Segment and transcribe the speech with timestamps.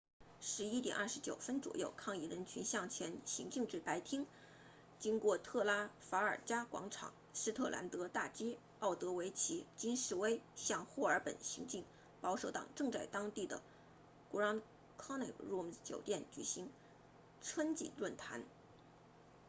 [0.41, 4.25] 11点29分左右抗议人群向前行进至白厅
[4.97, 11.85] 经过特拉法尔加广场斯特兰德大街奥德维奇京士威向霍尔本行进
[12.19, 13.61] 保守党正在当地的
[14.33, 14.63] grand
[14.97, 16.71] connaught rooms 酒店举行
[17.43, 18.43] 春季论坛